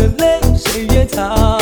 [0.00, 1.59] 的泪，谁也擦。